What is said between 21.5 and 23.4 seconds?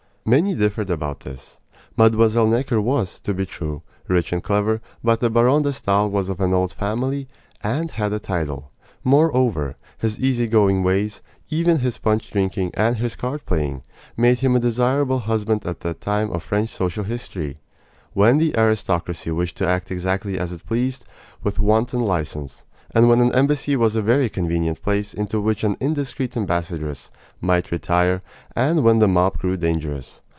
wanton license, and when an